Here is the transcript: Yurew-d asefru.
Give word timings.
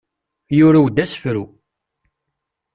Yurew-d 0.57 0.97
asefru. 1.03 1.43